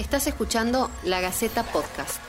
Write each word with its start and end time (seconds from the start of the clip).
Estás 0.00 0.26
escuchando 0.26 0.90
La 1.04 1.20
Gaceta 1.20 1.62
Podcast. 1.62 2.22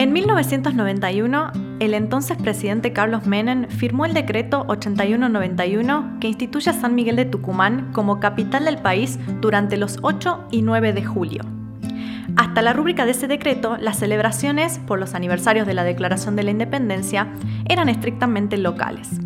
En 0.00 0.12
1991, 0.12 1.52
el 1.78 1.94
entonces 1.94 2.36
presidente 2.38 2.92
Carlos 2.92 3.24
Menem 3.26 3.68
firmó 3.68 4.04
el 4.04 4.14
decreto 4.14 4.64
8191 4.66 6.18
que 6.20 6.26
instituye 6.26 6.70
a 6.70 6.72
San 6.72 6.96
Miguel 6.96 7.14
de 7.14 7.24
Tucumán 7.24 7.92
como 7.92 8.18
capital 8.18 8.64
del 8.64 8.78
país 8.78 9.20
durante 9.40 9.76
los 9.76 10.00
8 10.02 10.48
y 10.50 10.62
9 10.62 10.92
de 10.92 11.04
julio. 11.04 11.44
Hasta 12.36 12.62
la 12.62 12.72
rúbrica 12.72 13.04
de 13.04 13.12
ese 13.12 13.28
decreto, 13.28 13.76
las 13.76 14.00
celebraciones 14.00 14.80
por 14.88 14.98
los 14.98 15.14
aniversarios 15.14 15.68
de 15.68 15.74
la 15.74 15.84
Declaración 15.84 16.34
de 16.34 16.42
la 16.42 16.50
Independencia 16.50 17.28
eran 17.68 17.88
estrictamente 17.88 18.58
locales. 18.58 19.20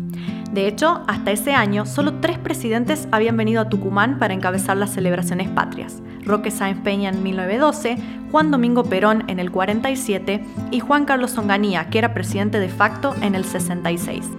De 0.51 0.67
hecho, 0.67 1.01
hasta 1.07 1.31
ese 1.31 1.53
año, 1.53 1.85
solo 1.85 2.15
tres 2.15 2.37
presidentes 2.37 3.07
habían 3.11 3.37
venido 3.37 3.61
a 3.61 3.69
Tucumán 3.69 4.19
para 4.19 4.33
encabezar 4.33 4.75
las 4.75 4.93
celebraciones 4.93 5.47
patrias. 5.49 6.01
Roque 6.25 6.51
Sáenz 6.51 6.81
Peña 6.81 7.09
en 7.09 7.23
1912, 7.23 7.97
Juan 8.31 8.51
Domingo 8.51 8.83
Perón 8.83 9.23
en 9.27 9.39
el 9.39 9.49
47 9.49 10.43
y 10.71 10.79
Juan 10.81 11.05
Carlos 11.05 11.37
Onganía, 11.37 11.89
que 11.89 11.99
era 11.99 12.13
presidente 12.13 12.59
de 12.59 12.67
facto 12.67 13.15
en 13.21 13.35
el 13.35 13.45
66. 13.45 14.29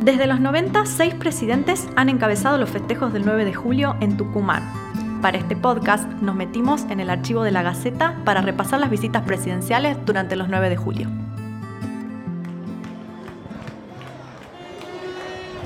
Desde 0.00 0.26
los 0.26 0.40
90, 0.40 0.84
seis 0.86 1.14
presidentes 1.14 1.88
han 1.96 2.08
encabezado 2.08 2.58
los 2.58 2.70
festejos 2.70 3.12
del 3.12 3.24
9 3.24 3.44
de 3.44 3.54
julio 3.54 3.96
en 4.00 4.16
Tucumán. 4.16 4.62
Para 5.22 5.38
este 5.38 5.56
podcast 5.56 6.08
nos 6.22 6.34
metimos 6.34 6.84
en 6.90 7.00
el 7.00 7.10
archivo 7.10 7.42
de 7.42 7.52
la 7.52 7.62
Gaceta 7.62 8.16
para 8.24 8.42
repasar 8.42 8.80
las 8.80 8.90
visitas 8.90 9.22
presidenciales 9.22 9.96
durante 10.04 10.36
los 10.36 10.48
9 10.48 10.70
de 10.70 10.76
julio. 10.76 11.25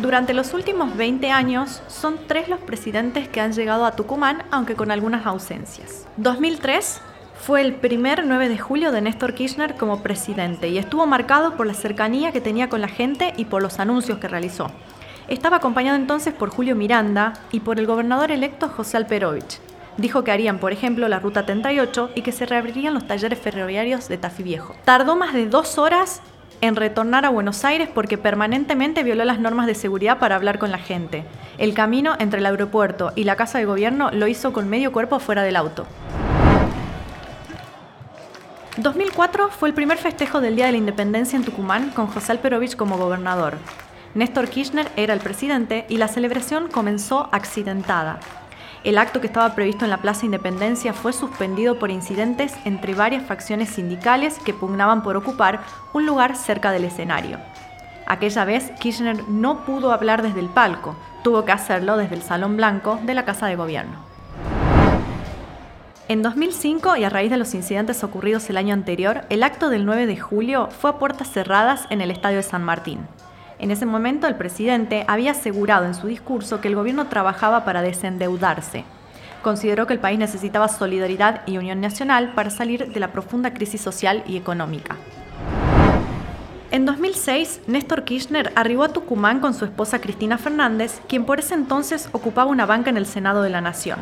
Durante 0.01 0.33
los 0.33 0.55
últimos 0.55 0.97
20 0.97 1.31
años, 1.31 1.83
son 1.89 2.17
tres 2.27 2.49
los 2.49 2.59
presidentes 2.59 3.29
que 3.29 3.43
han 3.43 3.53
llegado 3.53 3.85
a 3.85 3.97
Tucumán, 3.97 4.45
aunque 4.51 4.75
con 4.75 4.91
algunas 4.91 5.27
ausencias. 5.27 6.07
2003 6.17 7.03
fue 7.39 7.61
el 7.61 7.75
primer 7.75 8.25
9 8.25 8.49
de 8.49 8.57
julio 8.57 8.93
de 8.93 9.03
Néstor 9.03 9.35
Kirchner 9.35 9.75
como 9.75 10.03
presidente 10.03 10.69
y 10.69 10.79
estuvo 10.79 11.07
marcado 11.07 11.55
por 11.55 11.67
la 11.67 11.75
cercanía 11.75 12.33
que 12.33 12.41
tenía 12.41 12.71
con 12.71 12.81
la 12.81 12.89
gente 12.89 13.35
y 13.37 13.45
por 13.45 13.61
los 13.61 13.79
anuncios 13.79 14.17
que 14.17 14.29
realizó. 14.29 14.71
Estaba 15.29 15.59
acompañado 15.59 15.99
entonces 15.99 16.33
por 16.33 16.49
Julio 16.49 16.75
Miranda 16.75 17.35
y 17.53 17.61
por 17.61 17.79
el 17.79 17.87
gobernador 17.87 18.33
electo 18.33 18.71
José 18.71 18.97
Alperovich. 18.97 19.61
Dijo 19.99 20.25
que 20.25 20.33
harían, 20.33 20.61
por 20.61 20.73
ejemplo, 20.73 21.09
la 21.09 21.19
Ruta 21.19 21.45
38 21.45 22.13
y 22.15 22.23
que 22.23 22.33
se 22.33 22.47
reabrirían 22.47 22.95
los 22.95 23.07
talleres 23.07 23.39
ferroviarios 23.39 24.09
de 24.09 24.17
Tafí 24.17 24.43
Viejo. 24.43 24.75
Tardó 24.87 25.15
más 25.15 25.35
de 25.35 25.47
dos 25.47 25.77
horas 25.77 26.23
en 26.61 26.77
retornar 26.77 27.25
a 27.25 27.31
Buenos 27.31 27.65
Aires 27.65 27.89
porque 27.93 28.19
permanentemente 28.19 29.03
violó 29.03 29.25
las 29.25 29.41
normas 29.41 29.67
de 29.67 29.75
seguridad 29.75 30.19
para 30.19 30.37
hablar 30.37 30.59
con 30.59 30.71
la 30.71 30.79
gente. 30.79 31.25
El 31.59 31.75
camino 31.75 32.15
entre 32.19 32.41
el 32.41 32.47
aeropuerto 32.47 33.13
y 33.17 33.25
la 33.25 33.37
casa 33.37 33.59
de 33.59 33.65
gobierno 33.65 34.11
lo 34.11 34.27
hizo 34.27 34.53
con 34.53 34.69
medio 34.69 34.93
cuerpo 34.93 35.19
fuera 35.19 35.43
del 35.43 35.57
auto. 35.57 35.87
2004 38.77 39.51
fue 39.51 39.69
el 39.69 39.75
primer 39.75 39.99
festejo 39.99 40.41
del 40.41 40.57
Día 40.57 40.67
de 40.67 40.73
la 40.73 40.79
Independencia 40.79 41.37
en 41.37 41.45
Tucumán 41.45 41.91
con 41.91 42.07
José 42.07 42.33
Alperovich 42.33 42.77
como 42.77 42.97
gobernador. 42.97 43.59
Néstor 44.15 44.49
Kirchner 44.49 44.89
era 44.97 45.15
el 45.15 45.21
presidente 45.21 45.87
y 45.89 45.99
la 45.99 46.09
celebración 46.09 46.69
comenzó 46.69 47.29
accidentada. 47.33 48.21
El 48.83 48.97
acto 48.97 49.21
que 49.21 49.27
estaba 49.27 49.55
previsto 49.55 49.85
en 49.85 49.91
la 49.91 49.99
Plaza 49.99 50.25
Independencia 50.25 50.95
fue 50.95 51.13
suspendido 51.13 51.79
por 51.79 51.91
incidentes 51.91 52.55
entre 52.65 52.95
varias 52.95 53.23
facciones 53.23 53.69
sindicales 53.69 54.39
que 54.39 54.55
pugnaban 54.55 55.03
por 55.03 55.19
ocupar 55.19 55.61
un 55.93 56.07
lugar 56.07 56.35
cerca 56.35 56.73
del 56.73 56.85
escenario. 56.85 57.39
Aquella 58.07 58.47
vez 58.47 58.73
Kirchner 58.81 59.29
no 59.29 59.67
pudo 59.67 59.93
hablar 59.93 60.23
desde 60.23 60.41
el 60.41 60.49
palco, 60.49 60.97
tuvo 61.23 61.45
que 61.45 61.53
hacerlo 61.53 61.99
desde 61.99 62.15
el 62.15 62.23
Salón 62.23 62.57
Blanco 62.57 62.99
de 63.03 63.13
la 63.13 63.27
Casa 63.27 63.49
de 63.49 63.57
Gobierno. 63.57 63.99
En 66.09 66.23
2005, 66.23 66.97
y 66.97 67.05
a 67.05 67.11
raíz 67.11 67.31
de 67.31 67.37
los 67.37 67.55
incidentes 67.55 68.03
ocurridos 68.03 68.49
el 68.49 68.57
año 68.57 68.73
anterior, 68.73 69.27
el 69.29 69.43
acto 69.43 69.69
del 69.69 69.85
9 69.85 70.07
de 70.07 70.17
julio 70.17 70.69
fue 70.71 70.91
a 70.91 70.99
puertas 70.99 71.31
cerradas 71.31 71.87
en 71.91 72.01
el 72.01 72.11
Estadio 72.11 72.39
de 72.39 72.43
San 72.45 72.65
Martín. 72.65 73.07
En 73.61 73.71
ese 73.71 73.85
momento 73.85 74.27
el 74.27 74.37
presidente 74.37 75.05
había 75.07 75.33
asegurado 75.33 75.85
en 75.85 75.95
su 75.95 76.07
discurso 76.07 76.63
que 76.63 76.69
el 76.69 76.75
gobierno 76.75 77.09
trabajaba 77.09 77.67
para 77.67 77.83
desendeudarse. 77.83 78.85
Consideró 79.43 79.87
que 79.87 79.93
el 79.93 80.01
país 80.01 80.19
necesitaba 80.19 80.69
solidaridad 80.69 81.43
y 81.47 81.59
unión 81.59 81.79
nacional 81.79 82.33
para 82.35 82.49
salir 82.49 82.91
de 82.91 83.01
la 83.01 83.13
profunda 83.13 83.53
crisis 83.53 83.83
social 83.83 84.25
y 84.27 84.39
económica. 84.39 84.97
En 86.71 86.87
2006, 86.87 87.63
Néstor 87.67 88.05
Kirchner 88.05 88.51
arribó 88.57 88.85
a 88.85 88.95
Tucumán 88.95 89.41
con 89.41 89.53
su 89.53 89.67
esposa 89.67 90.01
Cristina 90.01 90.39
Fernández, 90.39 91.03
quien 91.07 91.27
por 91.27 91.41
ese 91.41 91.53
entonces 91.53 92.09
ocupaba 92.13 92.51
una 92.51 92.65
banca 92.65 92.89
en 92.89 92.97
el 92.97 93.07
Senado 93.07 93.43
de 93.43 93.51
la 93.51 93.61
Nación. 93.61 93.99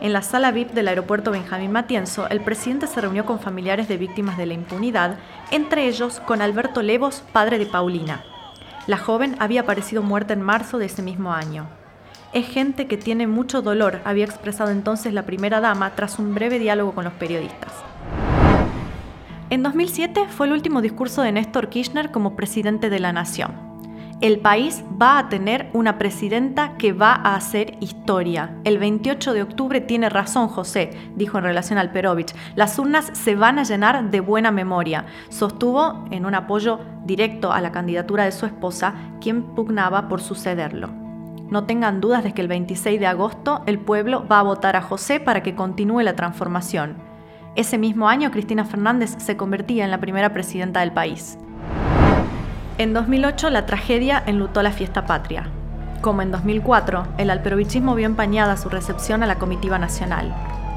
En 0.00 0.12
la 0.12 0.22
sala 0.22 0.50
VIP 0.50 0.72
del 0.72 0.88
aeropuerto 0.88 1.30
Benjamín 1.30 1.70
Matienzo, 1.70 2.26
el 2.28 2.40
presidente 2.40 2.88
se 2.88 3.00
reunió 3.00 3.24
con 3.24 3.38
familiares 3.38 3.86
de 3.86 3.98
víctimas 3.98 4.36
de 4.36 4.46
la 4.46 4.54
impunidad, 4.54 5.16
entre 5.52 5.86
ellos 5.86 6.20
con 6.26 6.42
Alberto 6.42 6.82
Levos, 6.82 7.22
padre 7.32 7.58
de 7.58 7.66
Paulina. 7.66 8.24
La 8.90 8.98
joven 8.98 9.36
había 9.38 9.60
aparecido 9.60 10.02
muerta 10.02 10.32
en 10.32 10.42
marzo 10.42 10.78
de 10.78 10.86
ese 10.86 11.00
mismo 11.00 11.32
año. 11.32 11.68
Es 12.32 12.48
gente 12.48 12.88
que 12.88 12.96
tiene 12.96 13.28
mucho 13.28 13.62
dolor, 13.62 14.00
había 14.04 14.24
expresado 14.24 14.72
entonces 14.72 15.14
la 15.14 15.26
primera 15.26 15.60
dama 15.60 15.94
tras 15.94 16.18
un 16.18 16.34
breve 16.34 16.58
diálogo 16.58 16.92
con 16.92 17.04
los 17.04 17.12
periodistas. 17.12 17.72
En 19.48 19.62
2007 19.62 20.26
fue 20.28 20.48
el 20.48 20.54
último 20.54 20.82
discurso 20.82 21.22
de 21.22 21.30
Néstor 21.30 21.68
Kirchner 21.68 22.10
como 22.10 22.34
presidente 22.34 22.90
de 22.90 22.98
la 22.98 23.12
nación 23.12 23.69
el 24.20 24.38
país 24.38 24.84
va 25.00 25.18
a 25.18 25.28
tener 25.30 25.70
una 25.72 25.96
presidenta 25.96 26.76
que 26.76 26.92
va 26.92 27.14
a 27.14 27.36
hacer 27.36 27.78
historia. 27.80 28.54
El 28.64 28.78
28 28.78 29.32
de 29.32 29.42
octubre 29.42 29.80
tiene 29.80 30.10
razón 30.10 30.48
José, 30.48 30.90
dijo 31.16 31.38
en 31.38 31.44
relación 31.44 31.78
al 31.78 31.90
Perovich. 31.90 32.34
Las 32.54 32.78
urnas 32.78 33.10
se 33.14 33.34
van 33.34 33.58
a 33.58 33.62
llenar 33.62 34.10
de 34.10 34.20
buena 34.20 34.50
memoria. 34.50 35.06
Sostuvo 35.30 36.04
en 36.10 36.26
un 36.26 36.34
apoyo 36.34 36.80
directo 37.06 37.50
a 37.50 37.62
la 37.62 37.72
candidatura 37.72 38.24
de 38.24 38.32
su 38.32 38.44
esposa, 38.44 38.94
quien 39.22 39.42
pugnaba 39.54 40.08
por 40.08 40.20
sucederlo. 40.20 40.88
No 41.48 41.64
tengan 41.64 42.02
dudas 42.02 42.22
de 42.22 42.34
que 42.34 42.42
el 42.42 42.48
26 42.48 43.00
de 43.00 43.06
agosto 43.06 43.62
el 43.64 43.78
pueblo 43.78 44.26
va 44.30 44.40
a 44.40 44.44
votar 44.44 44.76
a 44.76 44.82
José 44.82 45.18
para 45.18 45.42
que 45.42 45.54
continúe 45.54 46.02
la 46.02 46.14
transformación. 46.14 46.96
Ese 47.56 47.78
mismo 47.78 48.08
año 48.08 48.30
Cristina 48.30 48.66
Fernández 48.66 49.16
se 49.18 49.38
convertía 49.38 49.84
en 49.84 49.90
la 49.90 49.98
primera 49.98 50.32
presidenta 50.34 50.80
del 50.80 50.92
país. 50.92 51.38
En 52.80 52.94
2008 52.94 53.50
la 53.50 53.66
tragedia 53.66 54.22
enlutó 54.24 54.62
la 54.62 54.72
fiesta 54.72 55.04
patria. 55.04 55.50
Como 56.00 56.22
en 56.22 56.30
2004, 56.30 57.08
el 57.18 57.28
alperovichismo 57.28 57.94
vio 57.94 58.06
empañada 58.06 58.56
su 58.56 58.70
recepción 58.70 59.22
a 59.22 59.26
la 59.26 59.34
comitiva 59.34 59.78
nacional. 59.78 60.34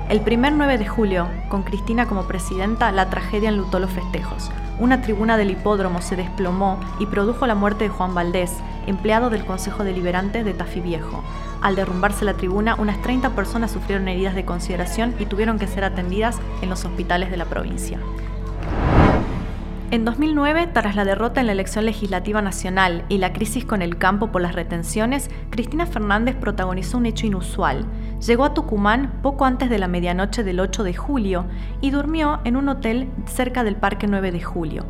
El 0.09 0.19
primer 0.19 0.51
9 0.51 0.77
de 0.77 0.85
julio, 0.85 1.29
con 1.47 1.63
Cristina 1.63 2.05
como 2.05 2.27
presidenta, 2.27 2.91
la 2.91 3.09
tragedia 3.09 3.47
enlutó 3.47 3.79
los 3.79 3.89
festejos. 3.89 4.51
Una 4.81 5.01
tribuna 5.01 5.37
del 5.37 5.51
hipódromo 5.51 6.01
se 6.01 6.17
desplomó 6.17 6.77
y 6.99 7.05
produjo 7.05 7.47
la 7.47 7.55
muerte 7.55 7.85
de 7.85 7.89
Juan 7.89 8.13
Valdés, 8.13 8.51
empleado 8.85 9.29
del 9.29 9.45
Consejo 9.45 9.85
Deliberante 9.85 10.43
de 10.43 10.53
Tafí 10.53 10.81
Viejo. 10.81 11.23
Al 11.61 11.77
derrumbarse 11.77 12.25
la 12.25 12.33
tribuna, 12.33 12.75
unas 12.75 13.01
30 13.01 13.29
personas 13.29 13.71
sufrieron 13.71 14.09
heridas 14.09 14.35
de 14.35 14.43
consideración 14.43 15.15
y 15.19 15.25
tuvieron 15.25 15.57
que 15.57 15.67
ser 15.67 15.85
atendidas 15.85 16.37
en 16.61 16.69
los 16.69 16.83
hospitales 16.83 17.31
de 17.31 17.37
la 17.37 17.45
provincia. 17.45 17.97
En 19.93 20.05
2009, 20.05 20.69
tras 20.73 20.95
la 20.95 21.05
derrota 21.05 21.39
en 21.39 21.45
la 21.45 21.51
elección 21.51 21.85
legislativa 21.85 22.41
nacional 22.41 23.05
y 23.09 23.19
la 23.19 23.31
crisis 23.31 23.63
con 23.63 23.83
el 23.83 23.99
campo 23.99 24.31
por 24.31 24.41
las 24.41 24.55
retenciones, 24.55 25.29
Cristina 25.51 25.85
Fernández 25.85 26.35
protagonizó 26.35 26.97
un 26.97 27.05
hecho 27.05 27.27
inusual. 27.27 27.85
Llegó 28.25 28.43
a 28.43 28.55
Tucumán 28.55 29.19
poco 29.21 29.45
antes 29.45 29.69
de 29.69 29.77
la 29.77 29.87
medianoche 29.87 30.43
del 30.43 30.61
8 30.61 30.83
de 30.83 30.95
julio 30.95 31.45
y 31.79 31.91
durmió 31.91 32.39
en 32.43 32.55
un 32.55 32.69
hotel 32.69 33.07
cerca 33.27 33.63
del 33.63 33.75
Parque 33.75 34.07
9 34.07 34.31
de 34.31 34.41
Julio. 34.41 34.83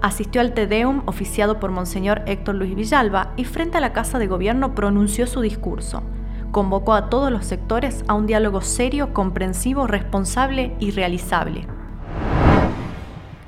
Asistió 0.00 0.40
al 0.40 0.54
Tedeum 0.54 1.02
oficiado 1.06 1.58
por 1.58 1.72
Monseñor 1.72 2.22
Héctor 2.26 2.54
Luis 2.54 2.76
Villalba 2.76 3.32
y 3.36 3.46
frente 3.46 3.78
a 3.78 3.80
la 3.80 3.92
Casa 3.92 4.20
de 4.20 4.28
Gobierno 4.28 4.76
pronunció 4.76 5.26
su 5.26 5.40
discurso. 5.40 6.04
Convocó 6.52 6.94
a 6.94 7.10
todos 7.10 7.32
los 7.32 7.44
sectores 7.44 8.04
a 8.06 8.14
un 8.14 8.26
diálogo 8.26 8.60
serio, 8.60 9.12
comprensivo, 9.14 9.88
responsable 9.88 10.76
y 10.78 10.92
realizable. 10.92 11.66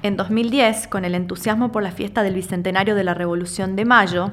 En 0.06 0.16
2010, 0.16 0.86
con 0.86 1.04
el 1.04 1.16
entusiasmo 1.16 1.72
por 1.72 1.82
la 1.82 1.90
fiesta 1.90 2.22
del 2.22 2.36
Bicentenario 2.36 2.94
de 2.94 3.02
la 3.02 3.12
Revolución 3.12 3.74
de 3.74 3.84
Mayo, 3.84 4.30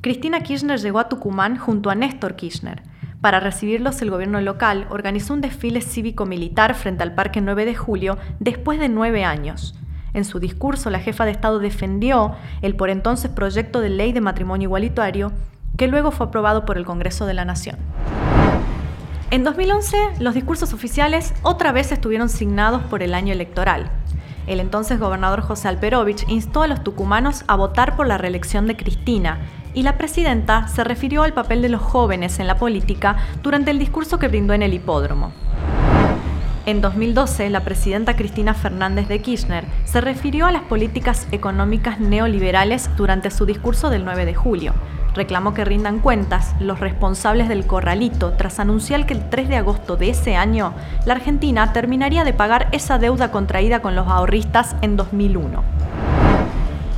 Cristina 0.00 0.40
Kirchner 0.40 0.80
llegó 0.80 0.98
a 0.98 1.10
Tucumán 1.10 1.58
junto 1.58 1.90
a 1.90 1.94
Néstor 1.94 2.36
Kirchner. 2.36 2.82
Para 3.20 3.38
recibirlos, 3.38 4.00
el 4.00 4.10
gobierno 4.10 4.40
local 4.40 4.86
organizó 4.88 5.34
un 5.34 5.42
desfile 5.42 5.82
cívico-militar 5.82 6.74
frente 6.74 7.02
al 7.02 7.14
Parque 7.14 7.42
9 7.42 7.66
de 7.66 7.74
Julio 7.74 8.16
después 8.40 8.80
de 8.80 8.88
nueve 8.88 9.26
años. 9.26 9.78
En 10.14 10.24
su 10.24 10.40
discurso, 10.40 10.88
la 10.88 11.00
jefa 11.00 11.26
de 11.26 11.32
Estado 11.32 11.58
defendió 11.58 12.36
el 12.62 12.74
por 12.74 12.88
entonces 12.88 13.30
proyecto 13.30 13.82
de 13.82 13.90
ley 13.90 14.14
de 14.14 14.22
matrimonio 14.22 14.68
igualitario, 14.68 15.32
que 15.76 15.86
luego 15.86 16.12
fue 16.12 16.28
aprobado 16.28 16.64
por 16.64 16.78
el 16.78 16.86
Congreso 16.86 17.26
de 17.26 17.34
la 17.34 17.44
Nación. 17.44 17.76
En 19.30 19.44
2011, 19.44 19.96
los 20.20 20.32
discursos 20.32 20.72
oficiales 20.72 21.34
otra 21.42 21.72
vez 21.72 21.92
estuvieron 21.92 22.30
signados 22.30 22.82
por 22.84 23.02
el 23.02 23.12
año 23.12 23.34
electoral. 23.34 23.90
El 24.46 24.60
entonces 24.60 25.00
gobernador 25.00 25.40
José 25.40 25.68
Alperovich 25.68 26.24
instó 26.28 26.62
a 26.62 26.66
los 26.66 26.84
tucumanos 26.84 27.44
a 27.46 27.56
votar 27.56 27.96
por 27.96 28.06
la 28.06 28.18
reelección 28.18 28.66
de 28.66 28.76
Cristina, 28.76 29.38
y 29.72 29.82
la 29.82 29.98
presidenta 29.98 30.68
se 30.68 30.84
refirió 30.84 31.22
al 31.22 31.32
papel 31.32 31.60
de 31.60 31.68
los 31.68 31.80
jóvenes 31.80 32.38
en 32.38 32.46
la 32.46 32.58
política 32.58 33.16
durante 33.42 33.70
el 33.70 33.78
discurso 33.78 34.18
que 34.18 34.28
brindó 34.28 34.52
en 34.54 34.62
el 34.62 34.74
hipódromo. 34.74 35.32
En 36.66 36.80
2012, 36.80 37.50
la 37.50 37.60
presidenta 37.60 38.16
Cristina 38.16 38.54
Fernández 38.54 39.08
de 39.08 39.20
Kirchner 39.20 39.64
se 39.84 40.00
refirió 40.00 40.46
a 40.46 40.52
las 40.52 40.62
políticas 40.62 41.26
económicas 41.30 42.00
neoliberales 42.00 42.88
durante 42.96 43.30
su 43.30 43.44
discurso 43.44 43.90
del 43.90 44.04
9 44.04 44.24
de 44.24 44.34
julio. 44.34 44.74
Reclamó 45.14 45.54
que 45.54 45.64
rindan 45.64 46.00
cuentas 46.00 46.54
los 46.58 46.80
responsables 46.80 47.48
del 47.48 47.66
corralito 47.66 48.32
tras 48.32 48.58
anunciar 48.58 49.06
que 49.06 49.14
el 49.14 49.28
3 49.28 49.48
de 49.48 49.56
agosto 49.56 49.96
de 49.96 50.10
ese 50.10 50.34
año 50.34 50.74
la 51.06 51.14
Argentina 51.14 51.72
terminaría 51.72 52.24
de 52.24 52.32
pagar 52.32 52.68
esa 52.72 52.98
deuda 52.98 53.30
contraída 53.30 53.80
con 53.80 53.94
los 53.94 54.08
ahorristas 54.08 54.74
en 54.82 54.96
2001. 54.96 55.62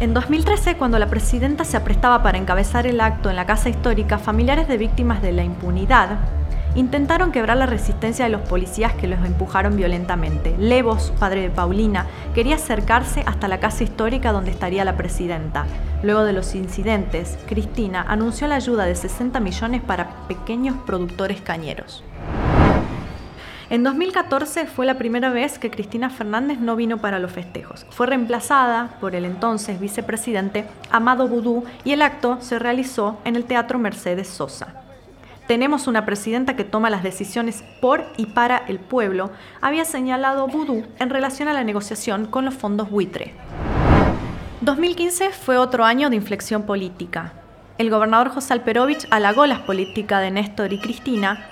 En 0.01 0.13
2013, 0.13 0.77
cuando 0.77 0.99
la 0.99 1.07
presidenta 1.07 1.65
se 1.65 1.77
aprestaba 1.77 2.23
para 2.23 2.37
encabezar 2.37 2.87
el 2.87 3.01
acto 3.01 3.31
en 3.31 3.37
la 3.37 3.47
Casa 3.47 3.71
Histórica, 3.71 4.19
familiares 4.19 4.69
de 4.69 4.77
víctimas 4.77 5.23
de 5.23 5.33
la 5.33 5.43
impunidad 5.43 6.19
intentaron 6.77 7.33
quebrar 7.33 7.57
la 7.57 7.67
resistencia 7.67 8.27
de 8.27 8.31
los 8.31 8.43
policías 8.43 8.93
que 8.93 9.09
los 9.09 9.25
empujaron 9.25 9.77
violentamente. 9.77 10.55
Levos, 10.59 11.13
padre 11.19 11.41
de 11.41 11.51
Paulina, 11.51 12.07
quería 12.35 12.57
acercarse 12.57 13.23
hasta 13.27 13.49
la 13.49 13.59
casa 13.61 13.83
histórica 13.83 14.31
donde 14.31 14.51
estaría 14.51 14.85
la 14.85 14.97
presidenta. 14.97 15.67
Luego 16.03 16.25
de 16.25 16.35
los 16.35 16.55
incidentes, 16.55 17.39
Cristina 17.47 18.05
anunció 18.07 18.47
la 18.47 18.57
ayuda 18.57 18.85
de 18.85 18.95
60 18.95 19.41
millones 19.41 19.83
para 19.83 20.29
pequeños 20.29 20.77
productores 20.87 21.41
cañeros. 21.41 22.05
En 23.69 23.83
2014 23.83 24.67
fue 24.67 24.87
la 24.87 24.97
primera 24.97 25.31
vez 25.31 25.59
que 25.59 25.71
Cristina 25.71 26.09
Fernández 26.09 26.61
no 26.61 26.77
vino 26.77 26.99
para 26.99 27.19
los 27.19 27.33
festejos. 27.33 27.85
Fue 27.91 28.07
reemplazada 28.07 28.97
por 29.01 29.17
el 29.17 29.25
entonces 29.25 29.81
vicepresidente 29.81 30.67
Amado 30.91 31.27
Boudou 31.27 31.65
y 31.85 31.93
el 31.93 32.03
acto 32.03 32.39
se 32.41 32.61
realizó 32.61 33.19
en 33.25 33.35
el 33.35 33.45
Teatro 33.45 33.81
Mercedes 33.81 34.29
Sosa 34.29 34.86
tenemos 35.47 35.87
una 35.87 36.05
presidenta 36.05 36.57
que 36.57 36.65
toma 36.65 36.91
las 36.91 37.03
decisiones 37.03 37.65
por 37.81 38.05
y 38.17 38.27
para 38.27 38.59
el 38.59 38.79
pueblo, 38.79 39.31
había 39.61 39.85
señalado 39.85 40.47
Vudú 40.49 40.85
en 40.99 41.11
relación 41.11 41.49
a 41.49 41.53
la 41.53 41.65
negociación 41.65 42.27
con 42.27 42.45
los 42.45 42.55
fondos 42.55 42.91
buitre. 42.91 43.35
2015 44.61 45.31
fue 45.31 45.57
otro 45.57 45.85
año 45.85 46.11
de 46.11 46.17
inflexión 46.17 46.65
política. 46.65 47.33
El 47.79 47.91
gobernador 47.91 48.31
José 48.31 48.55
Alperovich 48.55 49.07
halagó 49.11 49.47
las 49.47 49.61
políticas 49.61 50.23
de 50.23 50.31
Néstor 50.31 50.73
y 50.73 50.81
Cristina. 50.81 51.47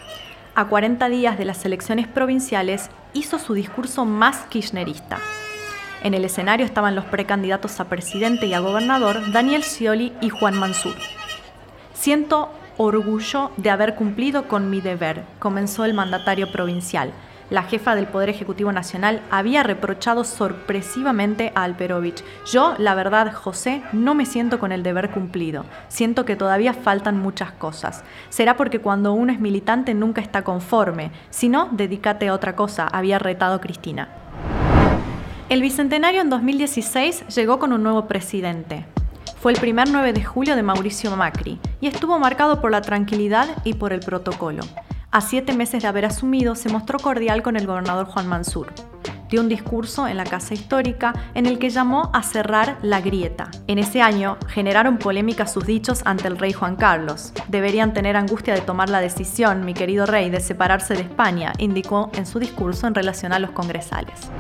A 0.55 0.67
40 0.67 1.08
días 1.08 1.38
de 1.38 1.44
las 1.44 1.64
elecciones 1.64 2.08
provinciales, 2.08 2.91
hizo 3.12 3.38
su 3.38 3.55
discurso 3.55 4.05
más 4.05 4.46
kirchnerista. 4.49 5.19
En 6.02 6.14
el 6.14 6.25
escenario 6.25 6.67
estaban 6.67 6.94
los 6.94 7.05
precandidatos 7.05 7.79
a 7.81 7.88
presidente 7.88 8.46
y 8.46 8.55
a 8.55 8.61
gobernador 8.61 9.32
Daniel 9.32 9.62
Scioli 9.62 10.12
y 10.20 10.31
Juan 10.31 10.58
Mansur. 10.58 10.96
Orgullo 12.76 13.50
de 13.56 13.70
haber 13.70 13.94
cumplido 13.94 14.48
con 14.48 14.70
mi 14.70 14.80
deber, 14.80 15.22
comenzó 15.38 15.84
el 15.84 15.94
mandatario 15.94 16.50
provincial. 16.50 17.12
La 17.50 17.62
jefa 17.62 17.94
del 17.94 18.06
Poder 18.06 18.30
Ejecutivo 18.30 18.72
Nacional 18.72 19.20
había 19.30 19.62
reprochado 19.62 20.24
sorpresivamente 20.24 21.52
a 21.54 21.64
Alperovich. 21.64 22.24
Yo, 22.50 22.74
la 22.78 22.94
verdad, 22.94 23.34
José, 23.34 23.82
no 23.92 24.14
me 24.14 24.24
siento 24.24 24.58
con 24.58 24.72
el 24.72 24.82
deber 24.82 25.10
cumplido. 25.10 25.66
Siento 25.88 26.24
que 26.24 26.36
todavía 26.36 26.72
faltan 26.72 27.18
muchas 27.18 27.52
cosas. 27.52 28.02
Será 28.30 28.56
porque 28.56 28.80
cuando 28.80 29.12
uno 29.12 29.30
es 29.30 29.40
militante 29.40 29.92
nunca 29.92 30.22
está 30.22 30.42
conforme. 30.42 31.10
Si 31.28 31.50
no, 31.50 31.68
dedícate 31.70 32.28
a 32.28 32.34
otra 32.34 32.56
cosa, 32.56 32.88
había 32.88 33.18
retado 33.18 33.60
Cristina. 33.60 34.08
El 35.50 35.60
Bicentenario 35.60 36.22
en 36.22 36.30
2016 36.30 37.28
llegó 37.28 37.58
con 37.58 37.74
un 37.74 37.82
nuevo 37.82 38.06
presidente 38.08 38.86
fue 39.44 39.52
el 39.52 39.61
primer 39.61 39.91
9 39.91 40.14
de 40.14 40.25
julio 40.25 40.56
de 40.56 40.62
Mauricio 40.62 41.14
Macri 41.14 41.61
y 41.79 41.87
estuvo 41.87 42.19
marcado 42.19 42.62
por 42.62 42.70
la 42.70 42.81
tranquilidad 42.81 43.46
y 43.62 43.75
por 43.75 43.93
el 43.93 44.00
protocolo. 44.00 44.62
A 45.11 45.20
siete 45.20 45.52
meses 45.52 45.82
de 45.82 45.88
haber 45.88 46.06
asumido, 46.06 46.55
se 46.55 46.70
mostró 46.70 46.99
cordial 46.99 47.43
con 47.43 47.56
el 47.56 47.67
gobernador 47.67 48.06
Juan 48.06 48.26
Mansur. 48.26 48.73
Dio 49.29 49.43
un 49.43 49.50
discurso 49.50 50.08
en 50.08 50.17
la 50.17 50.25
Casa 50.25 50.55
Histórica 50.55 51.12
en 51.35 51.44
el 51.44 51.58
que 51.58 51.69
llamó 51.69 52.11
a 52.14 52.23
cerrar 52.23 52.79
la 52.81 53.02
grieta. 53.02 53.50
En 53.67 53.79
ese 53.79 54.00
año 54.00 54.38
generaron 54.49 54.96
polémica 54.96 55.46
sus 55.46 55.67
dichos 55.67 56.00
ante 56.06 56.26
el 56.26 56.38
rey 56.38 56.55
Juan 56.55 56.76
Carlos. 56.76 57.35
Deberían 57.49 57.93
tener 57.93 58.17
angustia 58.17 58.55
de 58.55 58.62
tomar 58.62 58.88
la 58.88 59.02
decisión, 59.02 59.67
mi 59.67 59.75
querido 59.75 60.06
rey, 60.06 60.31
de 60.31 60.41
separarse 60.41 60.94
de 60.94 61.02
España, 61.02 61.52
indicó 61.58 62.11
en 62.14 62.25
su 62.25 62.38
discurso 62.38 62.87
en 62.87 62.94
relación 62.94 63.35
a 63.35 63.38
los 63.38 63.50
congresales. 63.50 64.31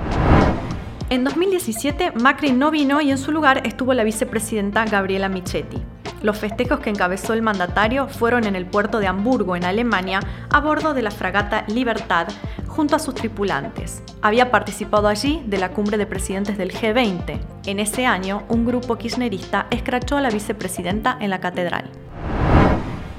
En 1.10 1.22
2017, 1.22 2.12
Macri 2.12 2.52
no 2.52 2.70
vino 2.70 3.02
y 3.02 3.10
en 3.10 3.18
su 3.18 3.30
lugar 3.30 3.66
estuvo 3.66 3.92
la 3.92 4.04
vicepresidenta 4.04 4.86
Gabriela 4.86 5.28
Michetti. 5.28 5.76
Los 6.22 6.38
festejos 6.38 6.80
que 6.80 6.88
encabezó 6.88 7.34
el 7.34 7.42
mandatario 7.42 8.08
fueron 8.08 8.44
en 8.46 8.56
el 8.56 8.64
puerto 8.64 8.98
de 9.00 9.06
Hamburgo, 9.06 9.54
en 9.54 9.64
Alemania, 9.64 10.20
a 10.48 10.60
bordo 10.60 10.94
de 10.94 11.02
la 11.02 11.10
fragata 11.10 11.66
Libertad, 11.68 12.28
junto 12.66 12.96
a 12.96 12.98
sus 12.98 13.14
tripulantes. 13.14 14.02
Había 14.22 14.50
participado 14.50 15.08
allí 15.08 15.42
de 15.46 15.58
la 15.58 15.72
cumbre 15.72 15.98
de 15.98 16.06
presidentes 16.06 16.56
del 16.56 16.72
G20. 16.72 17.38
En 17.66 17.80
ese 17.80 18.06
año, 18.06 18.44
un 18.48 18.64
grupo 18.64 18.96
kirchnerista 18.96 19.66
escrachó 19.70 20.16
a 20.16 20.22
la 20.22 20.30
vicepresidenta 20.30 21.18
en 21.20 21.28
la 21.28 21.40
catedral. 21.40 21.90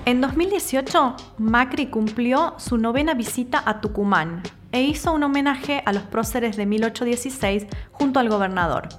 En 0.06 0.22
2018, 0.22 1.16
Macri 1.38 1.88
cumplió 1.88 2.56
su 2.58 2.80
novena 2.80 3.14
visita 3.14 3.62
a 3.64 3.80
Tucumán, 3.80 4.42
e 4.72 4.82
hizo 4.82 5.14
un 5.14 5.24
homenaje 5.24 5.82
a 5.86 5.94
los 5.94 6.04
próceres 6.04 6.58
de 6.58 6.66
1816 6.66 7.68
junto 7.92 8.20
al 8.20 8.30
gobernador. 8.30 8.90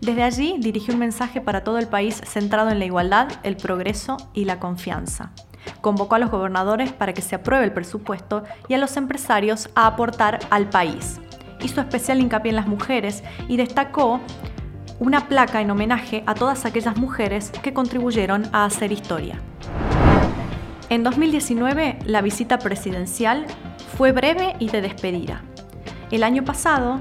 Desde 0.00 0.22
allí 0.22 0.56
dirigió 0.58 0.94
un 0.94 1.00
mensaje 1.00 1.40
para 1.40 1.64
todo 1.64 1.78
el 1.78 1.88
país 1.88 2.20
centrado 2.24 2.70
en 2.70 2.78
la 2.78 2.84
igualdad, 2.84 3.28
el 3.42 3.56
progreso 3.56 4.16
y 4.32 4.44
la 4.44 4.60
confianza. 4.60 5.32
Convocó 5.80 6.14
a 6.14 6.18
los 6.18 6.30
gobernadores 6.30 6.92
para 6.92 7.12
que 7.12 7.22
se 7.22 7.34
apruebe 7.34 7.64
el 7.64 7.72
presupuesto 7.72 8.44
y 8.68 8.74
a 8.74 8.78
los 8.78 8.96
empresarios 8.96 9.70
a 9.74 9.86
aportar 9.86 10.38
al 10.50 10.70
país. 10.70 11.20
Hizo 11.62 11.80
especial 11.80 12.20
hincapié 12.20 12.50
en 12.50 12.56
las 12.56 12.68
mujeres 12.68 13.24
y 13.48 13.56
destacó 13.56 14.20
una 15.00 15.28
placa 15.28 15.60
en 15.60 15.70
homenaje 15.70 16.22
a 16.26 16.34
todas 16.34 16.64
aquellas 16.64 16.96
mujeres 16.96 17.50
que 17.62 17.72
contribuyeron 17.72 18.48
a 18.52 18.64
hacer 18.64 18.92
historia. 18.92 19.40
En 20.90 21.02
2019, 21.02 21.98
la 22.06 22.22
visita 22.22 22.58
presidencial 22.58 23.46
fue 23.96 24.12
breve 24.12 24.54
y 24.58 24.68
de 24.68 24.80
despedida. 24.80 25.42
El 26.10 26.22
año 26.22 26.44
pasado 26.44 27.00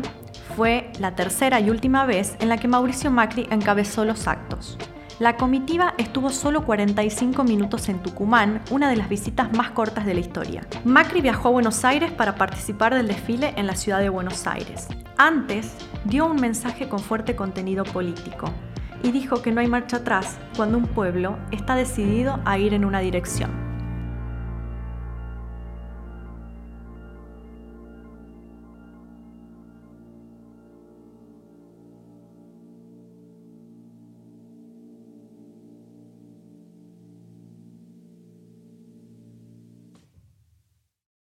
fue 0.56 0.92
la 1.00 1.16
tercera 1.16 1.60
y 1.60 1.70
última 1.70 2.06
vez 2.06 2.36
en 2.40 2.50
la 2.50 2.58
que 2.58 2.68
Mauricio 2.68 3.12
Macri 3.12 3.48
encabezó 3.52 4.06
los 4.06 4.28
actos. 4.28 4.78
La 5.20 5.36
comitiva 5.36 5.96
estuvo 5.98 6.30
solo 6.30 6.64
45 6.64 7.44
minutos 7.44 7.90
en 7.90 8.04
Tucumán, 8.04 8.62
una 8.70 8.90
de 8.90 8.96
las 8.96 9.10
visitas 9.10 9.52
más 9.54 9.72
cortas 9.72 10.06
de 10.06 10.14
la 10.14 10.20
historia. 10.20 10.68
Macri 10.84 11.22
viajó 11.22 11.48
a 11.48 11.52
Buenos 11.52 11.84
Aires 11.86 12.12
para 12.12 12.36
participar 12.36 12.94
del 12.94 13.08
desfile 13.08 13.54
en 13.56 13.66
la 13.66 13.76
ciudad 13.76 14.00
de 14.00 14.10
Buenos 14.10 14.46
Aires. 14.46 14.88
Antes, 15.18 15.74
dio 16.06 16.28
un 16.28 16.40
mensaje 16.40 16.88
con 16.88 17.00
fuerte 17.00 17.36
contenido 17.36 17.84
político 17.84 18.52
y 19.02 19.12
dijo 19.12 19.42
que 19.42 19.52
no 19.52 19.62
hay 19.62 19.68
marcha 19.68 19.98
atrás 19.98 20.38
cuando 20.56 20.78
un 20.78 20.86
pueblo 20.86 21.40
está 21.52 21.76
decidido 21.76 22.40
a 22.46 22.60
ir 22.60 22.76
en 22.76 22.86
una 22.86 23.00
dirección. 23.00 23.67